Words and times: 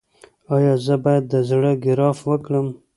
ایا 0.55 0.73
زه 0.85 0.95
باید 1.03 1.23
د 1.27 1.33
زړه 1.49 1.71
ګراف 1.83 2.17
وکړم؟ 2.29 2.67